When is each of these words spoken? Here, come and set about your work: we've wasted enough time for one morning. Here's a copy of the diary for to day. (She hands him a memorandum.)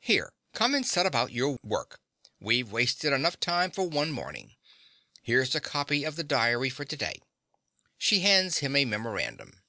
Here, 0.00 0.32
come 0.54 0.74
and 0.74 0.86
set 0.86 1.04
about 1.04 1.30
your 1.30 1.58
work: 1.62 2.00
we've 2.40 2.72
wasted 2.72 3.12
enough 3.12 3.38
time 3.38 3.70
for 3.70 3.86
one 3.86 4.10
morning. 4.10 4.56
Here's 5.20 5.54
a 5.54 5.60
copy 5.60 6.04
of 6.04 6.16
the 6.16 6.24
diary 6.24 6.70
for 6.70 6.86
to 6.86 6.96
day. 6.96 7.20
(She 7.98 8.20
hands 8.20 8.60
him 8.60 8.74
a 8.74 8.86
memorandum.) 8.86 9.62